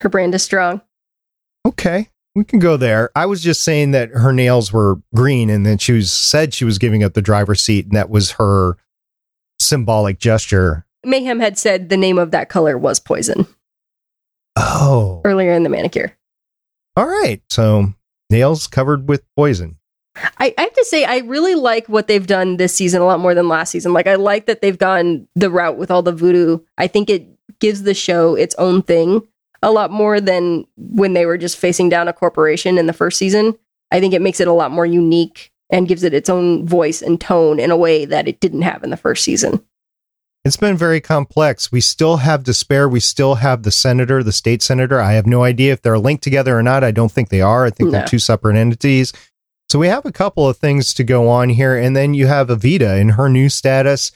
[0.00, 0.82] Her brand is strong.
[1.64, 3.10] Okay, we can go there.
[3.16, 6.64] I was just saying that her nails were green, and then she was said she
[6.64, 8.76] was giving up the driver's seat, and that was her
[9.58, 10.84] symbolic gesture.
[11.02, 13.46] Mayhem had said the name of that color was poison.
[14.56, 16.16] Oh, earlier in the manicure.
[16.96, 17.94] All right, so
[18.30, 19.78] nails covered with poison.
[20.38, 23.20] I, I, have to say, I really like what they've done this season a lot
[23.20, 23.92] more than last season.
[23.92, 26.60] Like, I like that they've gone the route with all the voodoo.
[26.78, 27.26] I think it
[27.58, 29.26] gives the show its own thing
[29.62, 33.18] a lot more than when they were just facing down a corporation in the first
[33.18, 33.56] season.
[33.90, 37.02] I think it makes it a lot more unique and gives it its own voice
[37.02, 39.64] and tone in a way that it didn't have in the first season.
[40.44, 41.72] It's been very complex.
[41.72, 42.88] We still have despair.
[42.88, 45.00] We still have the senator, the state senator.
[45.00, 46.84] I have no idea if they're linked together or not.
[46.84, 47.64] I don't think they are.
[47.64, 47.98] I think no.
[47.98, 49.12] they're two separate entities.
[49.68, 51.76] So we have a couple of things to go on here.
[51.76, 54.12] And then you have Evita in her new status.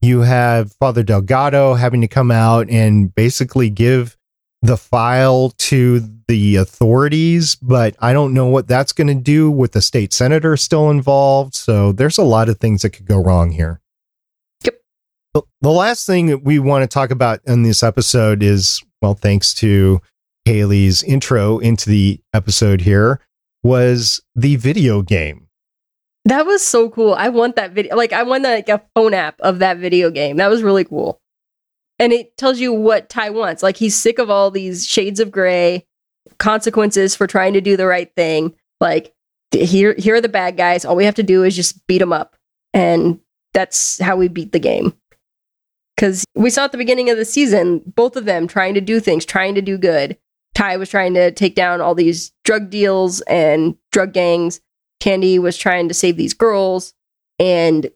[0.00, 4.16] You have Father Delgado having to come out and basically give
[4.62, 9.72] the file to the authorities, but I don't know what that's going to do with
[9.72, 11.54] the state senator still involved.
[11.54, 13.82] So there's a lot of things that could go wrong here.
[14.64, 14.80] Yep.
[15.60, 19.52] The last thing that we want to talk about in this episode is, well, thanks
[19.54, 20.00] to
[20.46, 23.20] Haley's intro into the episode here,
[23.64, 25.48] was the video game.
[26.26, 27.14] That was so cool.
[27.14, 27.96] I want that video.
[27.96, 30.36] Like I want like a phone app of that video game.
[30.36, 31.20] That was really cool.
[31.98, 33.62] And it tells you what Ty wants.
[33.62, 35.86] Like he's sick of all these shades of gray,
[36.38, 38.54] consequences for trying to do the right thing.
[38.80, 39.14] Like
[39.50, 40.84] here here are the bad guys.
[40.84, 42.36] All we have to do is just beat them up.
[42.72, 43.20] And
[43.52, 44.94] that's how we beat the game.
[45.96, 48.98] Cuz we saw at the beginning of the season both of them trying to do
[49.00, 50.18] things, trying to do good.
[50.54, 54.60] Ty was trying to take down all these drug deals and drug gangs.
[55.00, 56.94] Candy was trying to save these girls,
[57.38, 57.90] and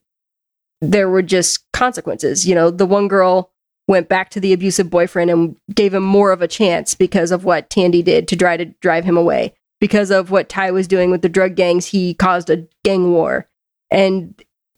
[0.81, 2.47] there were just consequences.
[2.47, 3.51] You know, the one girl
[3.87, 7.44] went back to the abusive boyfriend and gave him more of a chance because of
[7.44, 9.55] what Tandy did to try to drive him away.
[9.81, 13.49] Because of what Ty was doing with the drug gangs, he caused a gang war.
[13.90, 14.35] And,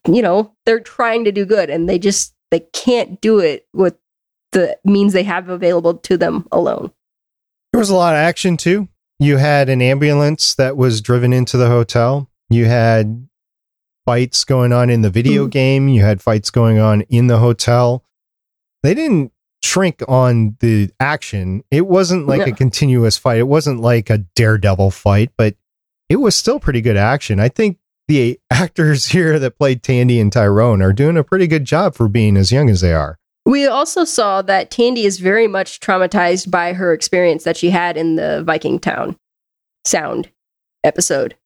[0.07, 3.97] you know, they're trying to do good and they just they can't do it with
[4.53, 6.93] the means they have available to them alone.
[7.73, 8.89] There was a lot of action too.
[9.19, 12.31] You had an ambulance that was driven into the hotel.
[12.49, 13.29] You had
[14.05, 15.51] fights going on in the video mm.
[15.51, 15.89] game.
[15.89, 18.05] You had fights going on in the hotel.
[18.83, 21.63] They didn't shrink on the action.
[21.71, 23.39] It wasn't like a continuous fight.
[23.39, 25.55] It wasn't like a daredevil fight, but
[26.09, 27.39] it was still pretty good action.
[27.39, 27.79] I think
[28.09, 32.09] the actors here that played Tandy and Tyrone are doing a pretty good job for
[32.09, 33.20] being as young as they are.
[33.47, 37.97] We also saw that Tandy is very much traumatized by her experience that she had
[37.97, 39.17] in the Viking Town
[39.85, 40.31] sound
[40.85, 41.37] episode.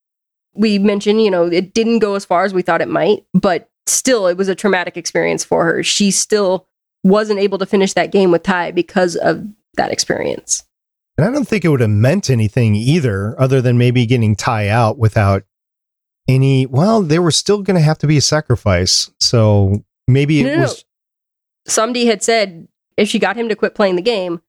[0.54, 3.70] We mentioned, you know, it didn't go as far as we thought it might, but
[3.86, 5.82] still, it was a traumatic experience for her.
[5.82, 6.66] She still
[7.02, 10.64] wasn't able to finish that game with Ty because of that experience.
[11.16, 14.68] And I don't think it would have meant anything either, other than maybe getting Ty
[14.68, 15.44] out without
[16.26, 16.66] any.
[16.66, 19.10] Well, there was still going to have to be a sacrifice.
[19.20, 20.62] So maybe it no.
[20.62, 20.84] was.
[21.66, 24.40] Somebody had said if she got him to quit playing the game,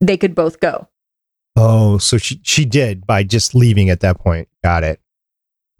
[0.00, 0.88] they could both go.
[1.56, 4.48] Oh, so she, she did by just leaving at that point.
[4.62, 5.00] Got it.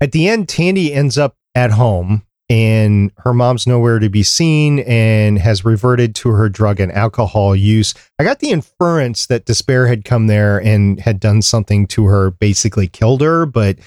[0.00, 4.80] At the end, Tandy ends up at home and her mom's nowhere to be seen
[4.80, 7.94] and has reverted to her drug and alcohol use.
[8.18, 12.32] I got the inference that despair had come there and had done something to her,
[12.32, 13.78] basically killed her, but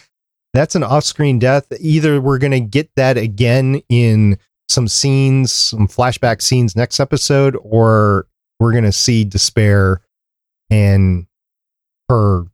[0.54, 1.67] that's an off screen death.
[1.78, 4.38] Either we're going to get that again in
[4.74, 8.28] some scenes, some flashback scenes next episode, or
[8.60, 10.02] we're going to see despair
[10.70, 11.28] and
[12.10, 12.46] her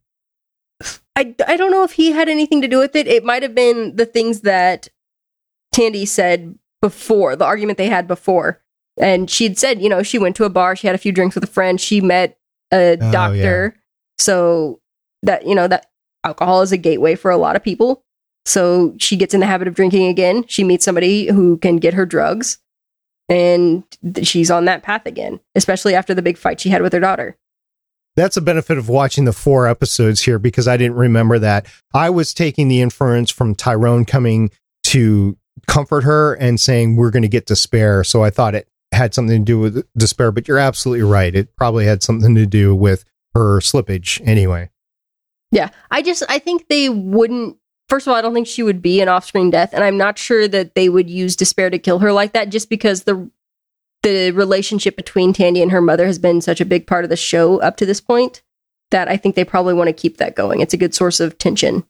[1.16, 3.06] I, I don't know if he had anything to do with it.
[3.06, 4.88] It might have been the things that
[5.72, 8.62] Tandy said before, the argument they had before.
[8.98, 11.34] And she'd said, you know, she went to a bar, she had a few drinks
[11.34, 12.38] with a friend, she met
[12.72, 13.76] a Oh, doctor.
[14.18, 14.80] So
[15.22, 15.90] that, you know, that
[16.24, 18.02] alcohol is a gateway for a lot of people.
[18.44, 20.44] So she gets in the habit of drinking again.
[20.48, 22.58] She meets somebody who can get her drugs.
[23.28, 23.84] And
[24.22, 27.36] she's on that path again, especially after the big fight she had with her daughter.
[28.16, 31.66] that's a benefit of watching the four episodes here because I didn't remember that.
[31.94, 34.50] I was taking the inference from Tyrone coming
[34.84, 35.36] to
[35.68, 38.02] comfort her and saying, We're going to get despair.
[38.02, 41.34] So I thought it had something to do with despair, but you're absolutely right.
[41.34, 44.70] It probably had something to do with her slippage anyway.
[45.52, 47.56] Yeah, I just I think they wouldn't.
[47.90, 50.16] First of all, I don't think she would be an off-screen death, and I'm not
[50.16, 52.48] sure that they would use despair to kill her like that.
[52.48, 53.28] Just because the
[54.02, 57.16] the relationship between Tandy and her mother has been such a big part of the
[57.16, 58.42] show up to this point
[58.90, 60.60] that I think they probably want to keep that going.
[60.60, 61.84] It's a good source of tension.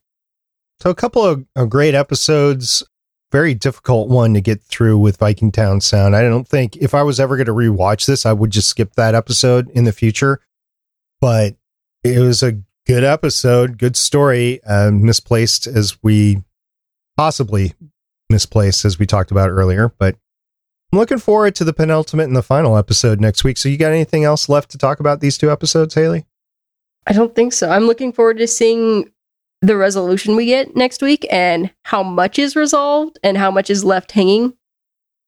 [0.80, 2.82] So a couple of, of great episodes.
[3.30, 6.16] Very difficult one to get through with Vikingtown Sound.
[6.16, 8.94] I don't think if I was ever going to rewatch this, I would just skip
[8.94, 10.40] that episode in the future.
[11.20, 11.54] But
[12.02, 16.42] it was a good episode, good story, uh, misplaced as we
[17.16, 17.72] possibly
[18.28, 19.94] misplaced as we talked about earlier.
[19.96, 20.16] But
[20.92, 23.58] I'm looking forward to the penultimate and the final episode next week.
[23.58, 26.26] So you got anything else left to talk about these two episodes, Haley?
[27.06, 27.70] I don't think so.
[27.70, 29.12] I'm looking forward to seeing
[29.62, 33.84] the resolution we get next week and how much is resolved and how much is
[33.84, 34.54] left hanging.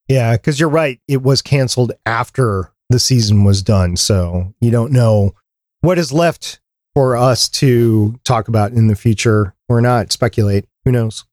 [0.09, 0.99] Yeah, because you're right.
[1.07, 3.97] It was canceled after the season was done.
[3.97, 5.37] So you don't know
[5.81, 6.59] what is left
[6.95, 10.67] for us to talk about in the future or not speculate.
[10.85, 11.25] Who knows?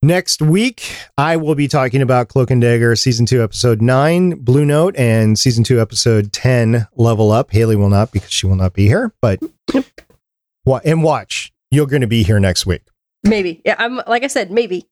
[0.00, 4.64] Next week, I will be talking about Cloak and Dagger season two, episode nine, Blue
[4.64, 7.50] Note, and season two, episode 10, Level Up.
[7.50, 9.40] Haley will not because she will not be here, but
[10.64, 11.52] wa- and watch.
[11.72, 12.82] You're going to be here next week.
[13.24, 13.60] Maybe.
[13.64, 14.86] Yeah, I'm like I said, maybe.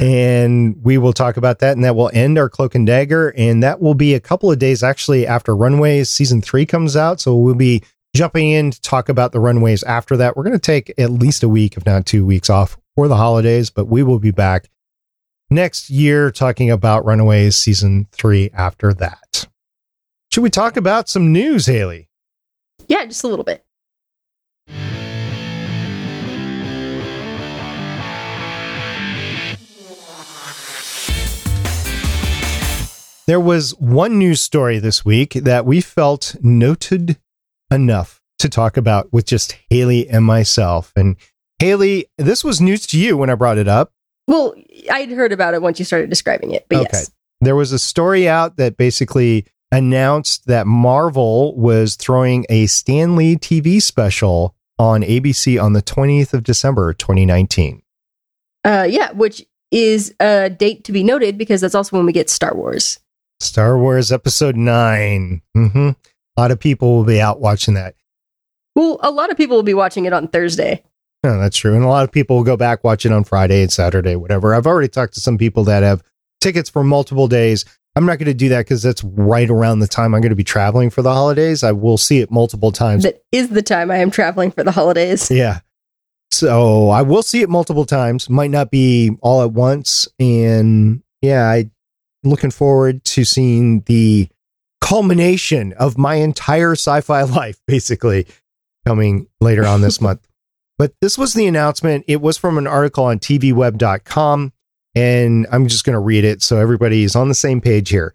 [0.00, 3.62] and we will talk about that and that will end our cloak and dagger and
[3.62, 7.34] that will be a couple of days actually after Runaways season three comes out so
[7.34, 7.82] we'll be
[8.16, 10.36] jumping in to talk about the Runaways after that.
[10.36, 13.16] We're going to take at least a week if not two weeks off for the
[13.16, 14.68] holidays but we will be back
[15.50, 19.46] next year talking about runaways season three after that.
[20.32, 22.08] Should we talk about some news haley?
[22.88, 23.62] Yeah, just a little bit.
[33.26, 37.18] There was one news story this week that we felt noted
[37.70, 40.92] enough to talk about with just Haley and myself.
[40.96, 41.16] And
[41.58, 43.92] Haley, this was news to you when I brought it up.
[44.28, 44.54] Well,
[44.90, 47.10] I'd heard about it once you started describing it, but yes.
[47.40, 53.36] There was a story out that basically announced that Marvel was throwing a Stan Lee
[53.36, 57.82] TV special on ABC on the 20th of December, 2019.
[58.64, 62.30] Uh, yeah, which is a date to be noted because that's also when we get
[62.30, 62.98] Star Wars.
[63.40, 65.42] Star Wars Episode 9.
[65.54, 65.90] hmm
[66.36, 67.94] A lot of people will be out watching that.
[68.74, 70.82] Well, a lot of people will be watching it on Thursday.
[71.24, 71.74] No, that's true.
[71.74, 74.54] And a lot of people will go back, watch it on Friday and Saturday, whatever.
[74.54, 76.02] I've already talked to some people that have
[76.40, 77.64] tickets for multiple days.
[77.96, 80.36] I'm not going to do that because that's right around the time I'm going to
[80.36, 81.64] be traveling for the holidays.
[81.64, 83.04] I will see it multiple times.
[83.04, 85.30] That is the time I am traveling for the holidays.
[85.36, 85.60] Yeah.
[86.32, 88.28] So I will see it multiple times.
[88.28, 90.08] Might not be all at once.
[90.18, 91.70] And yeah, I'm
[92.24, 94.28] looking forward to seeing the
[94.80, 98.26] culmination of my entire sci fi life, basically,
[98.86, 100.26] coming later on this month.
[100.78, 102.04] But this was the announcement.
[102.06, 104.52] It was from an article on tvweb.com.
[104.94, 108.14] And I'm just going to read it so everybody is on the same page here.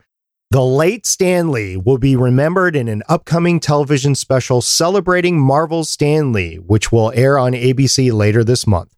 [0.49, 6.33] The late Stan Lee will be remembered in an upcoming television special celebrating Marvel's Stan
[6.33, 8.93] Lee, which will air on ABC later this month,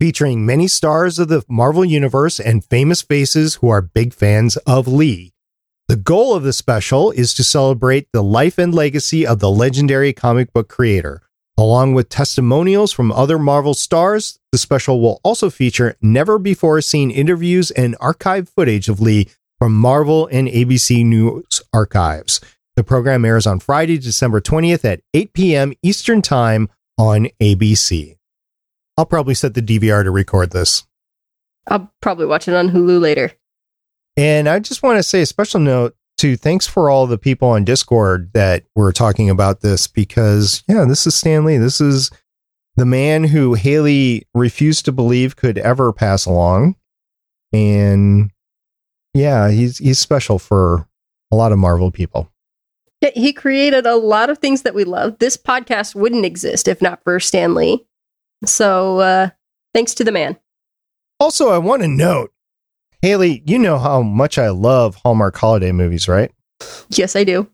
[0.00, 4.88] featuring many stars of the Marvel Universe and famous faces who are big fans of
[4.88, 5.32] Lee.
[5.88, 10.12] The goal of the special is to celebrate the life and legacy of the legendary
[10.12, 11.22] comic book creator.
[11.56, 17.12] Along with testimonials from other Marvel stars, the special will also feature never before seen
[17.12, 19.28] interviews and archived footage of Lee
[19.60, 22.40] from Marvel and ABC News archives.
[22.74, 25.72] The program airs on Friday, December 20th at 8 p.m.
[25.84, 26.68] Eastern Time
[26.98, 28.16] on ABC.
[28.98, 30.84] I'll probably set the DVR to record this.
[31.68, 33.32] I'll probably watch it on Hulu later.
[34.16, 37.48] And I just want to say a special note to thanks for all the people
[37.48, 41.58] on Discord that were talking about this because, yeah, this is Stan Lee.
[41.58, 42.10] This is
[42.76, 46.76] the man who Haley refused to believe could ever pass along.
[47.52, 48.30] And
[49.14, 50.88] yeah, he's he's special for
[51.30, 52.30] a lot of Marvel people.
[53.00, 55.18] Yeah, he created a lot of things that we love.
[55.18, 57.86] This podcast wouldn't exist if not for Stan Lee.
[58.44, 59.30] So uh,
[59.74, 60.38] thanks to the man.
[61.18, 62.32] Also, I want to note,
[63.06, 66.32] Haley, you know how much I love Hallmark holiday movies, right?
[66.88, 67.48] Yes, I do.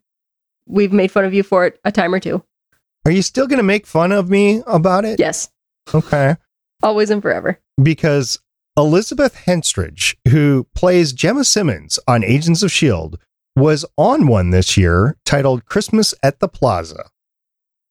[0.67, 2.43] We've made fun of you for it a time or two.
[3.05, 5.21] Are you still going to make fun of me about it?
[5.21, 5.51] Yes,
[5.93, 6.37] Okay.
[6.83, 7.61] always and forever.
[7.83, 8.39] because
[8.79, 13.19] Elizabeth Henstridge, who plays Gemma Simmons on Agents of S.H.I.E.L.D.,
[13.55, 17.11] was on one this year titled Christmas at the Plaza.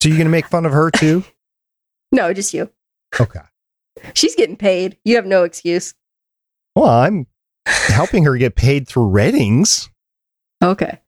[0.01, 1.23] So you're going to make fun of her too?
[2.11, 2.71] No, just you.
[3.19, 3.39] Okay.
[4.15, 4.97] She's getting paid.
[5.05, 5.93] You have no excuse.
[6.75, 7.27] Well, I'm
[7.65, 9.89] helping her get paid through ratings.
[10.63, 10.99] Okay.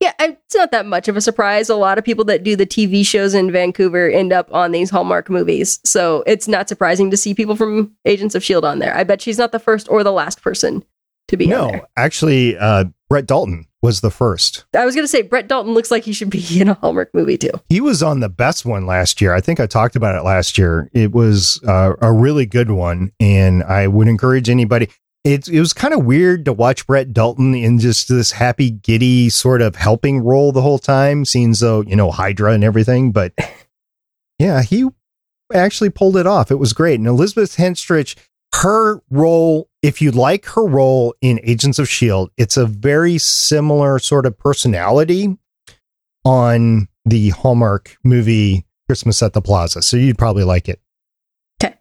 [0.00, 1.68] Yeah, it's not that much of a surprise.
[1.68, 4.88] A lot of people that do the TV shows in Vancouver end up on these
[4.88, 5.78] Hallmark movies.
[5.84, 8.66] So it's not surprising to see people from Agents of S.H.I.E.L.D.
[8.66, 8.96] On there.
[8.96, 10.82] I bet she's not the first or the last person
[11.28, 14.64] to be on no, actually, uh, Brett Dalton was the first.
[14.74, 17.14] I was going to say, Brett Dalton looks like he should be in a Hallmark
[17.14, 17.52] movie too.
[17.68, 19.34] He was on the best one last year.
[19.34, 20.90] I think I talked about it last year.
[20.92, 24.88] It was uh, a really good one, and I would encourage anybody.
[25.22, 29.28] It, it was kind of weird to watch Brett Dalton in just this happy, giddy
[29.28, 33.12] sort of helping role the whole time, seeing though you know Hydra and everything.
[33.12, 33.34] But
[34.38, 34.86] yeah, he
[35.52, 36.50] actually pulled it off.
[36.50, 36.98] It was great.
[36.98, 38.16] And Elizabeth Henstridge,
[38.54, 43.98] her role, if you like her role in Agents of Shield, it's a very similar
[43.98, 45.36] sort of personality
[46.24, 49.82] on the Hallmark movie Christmas at the Plaza.
[49.82, 50.80] So you'd probably like it.
[51.58, 51.74] 'Kay.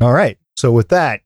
[0.00, 0.38] All right.
[0.56, 1.22] So with that,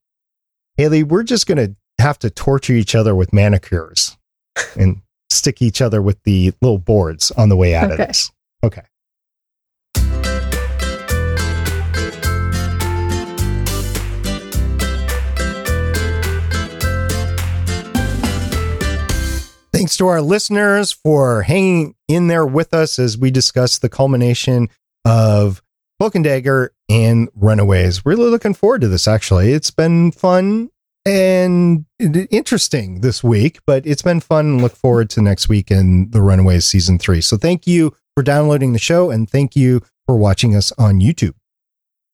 [0.76, 4.16] Haley, we're just going to have to torture each other with manicures
[4.78, 5.00] and
[5.30, 8.02] stick each other with the little boards on the way out Okay.
[8.02, 8.30] of this.
[8.62, 8.82] Okay.
[19.72, 24.70] Thanks to our listeners for hanging in there with us as we discuss the culmination
[25.04, 25.62] of
[26.00, 28.04] Cloak and Dagger and Runaways.
[28.04, 29.52] Really looking forward to this, actually.
[29.52, 30.70] It's been fun
[31.04, 36.10] and interesting this week, but it's been fun and look forward to next week in
[36.10, 37.20] the Runaways season three.
[37.20, 41.34] So thank you for downloading the show and thank you for watching us on YouTube.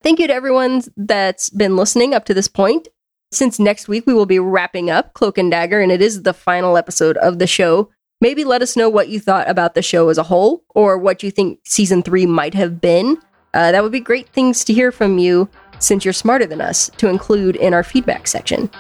[0.02, 2.88] Thank you to everyone that's been listening up to this point.
[3.30, 6.34] Since next week we will be wrapping up Cloak and Dagger, and it is the
[6.34, 7.88] final episode of the show.
[8.20, 11.22] Maybe let us know what you thought about the show as a whole, or what
[11.22, 13.16] you think season three might have been.
[13.54, 15.48] Uh, that would be great things to hear from you,
[15.78, 18.70] since you're smarter than us, to include in our feedback section.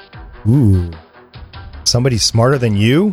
[0.48, 0.90] Ooh.
[1.84, 3.12] Somebody smarter than you?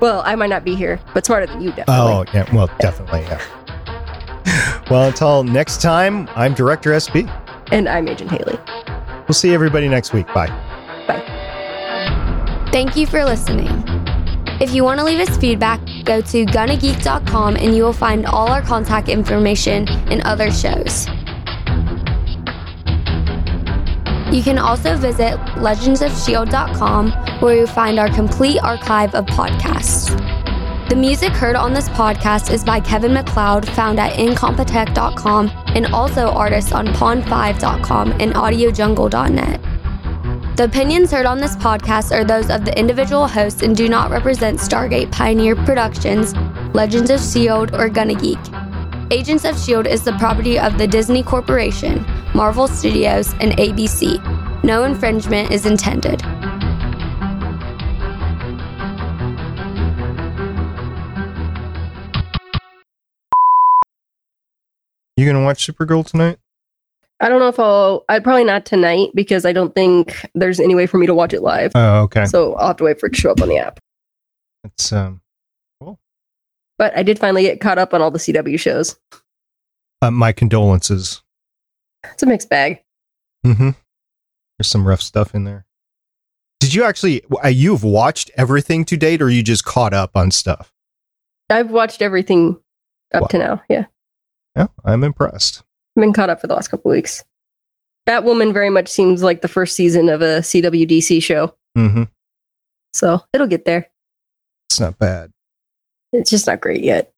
[0.00, 1.94] Well, I might not be here, but smarter than you, definitely.
[1.94, 2.54] Oh, yeah.
[2.54, 3.20] Well, definitely.
[3.22, 4.82] Yeah.
[4.90, 7.30] well, until next time, I'm Director SP.
[7.72, 8.58] And I'm Agent Haley.
[9.28, 10.26] We'll see everybody next week.
[10.28, 10.48] Bye.
[11.06, 11.22] Bye.
[12.72, 13.95] Thank you for listening.
[14.58, 18.48] If you want to leave us feedback, go to gonnageek.com and you will find all
[18.48, 21.06] our contact information and other shows.
[24.32, 30.10] You can also visit legendsofshield.com where you'll find our complete archive of podcasts.
[30.88, 36.28] The music heard on this podcast is by Kevin MacLeod, found at incompetech.com, and also
[36.28, 39.75] artists on pond5.com and audiojungle.net.
[40.56, 44.10] The opinions heard on this podcast are those of the individual hosts and do not
[44.10, 46.34] represent Stargate Pioneer Productions,
[46.74, 48.38] Legends of S.H.I.E.L.D., or Gonna Geek.
[49.10, 49.90] Agents of S.H.I.E.L.D.
[49.90, 54.64] is the property of the Disney Corporation, Marvel Studios, and ABC.
[54.64, 56.22] No infringement is intended.
[65.18, 66.38] You to watch Supergirl tonight?
[67.20, 68.04] I don't know if I'll.
[68.08, 71.32] I'd probably not tonight because I don't think there's any way for me to watch
[71.32, 71.72] it live.
[71.74, 72.26] Oh, okay.
[72.26, 73.80] So I'll have to wait for it to show up on the app.
[74.64, 75.20] It's um
[76.78, 78.96] But I did finally get caught up on all the CW shows.
[80.02, 81.22] uh, my condolences.
[82.04, 82.82] It's a mixed bag.
[83.46, 83.70] Mm-hmm.
[84.58, 85.64] There's some rough stuff in there.
[86.60, 90.16] Did did you actually uh, you've watched everything to date, or you just caught up
[90.16, 90.72] on stuff?
[91.48, 92.58] I've watched everything
[93.14, 93.26] up Wow.
[93.28, 93.62] to now.
[93.70, 93.84] Yeah.
[94.56, 95.62] Yeah, I'm impressed.
[95.96, 97.24] I've been caught up for the last couple weeks.
[98.06, 101.54] Batwoman very much seems like the first season of a CWDC show.
[101.74, 102.04] hmm
[102.92, 103.88] So it'll get there.
[104.68, 105.32] It's not bad.
[106.12, 107.12] It's just not great yet.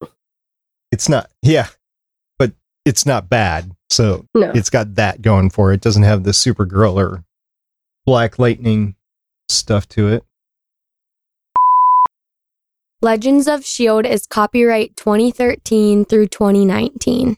[0.91, 1.29] It's not.
[1.41, 1.67] Yeah,
[2.39, 2.53] but
[2.85, 3.71] it's not bad.
[3.91, 4.51] So No.
[4.55, 5.75] it's got that going for it.
[5.75, 7.23] It doesn't have the Supergirl or
[8.05, 8.95] Black Lightning
[9.49, 10.23] stuff to it.
[13.01, 14.09] Legends of S.H.I.E.L.D.
[14.09, 17.37] is copyright 2013 through 2019.